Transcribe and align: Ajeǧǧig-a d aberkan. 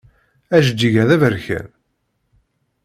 Ajeǧǧig-a 0.55 1.03
d 1.09 1.11
aberkan. 1.15 1.67